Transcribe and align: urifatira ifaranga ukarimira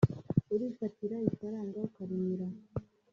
urifatira 0.53 1.15
ifaranga 1.29 1.77
ukarimira 1.87 2.47